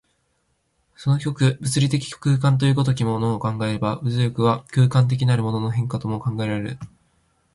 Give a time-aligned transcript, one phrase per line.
[0.95, 6.79] その極、物理的空間という如きものを考えれば、物力は空間的なるものの変化とも考えられる。